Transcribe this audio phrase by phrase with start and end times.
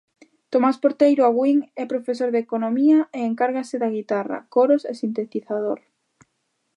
[0.51, 5.79] Tomás Porteiro Abuín é profesor de Economía e encárgase da guitarra, coros e sintetizador.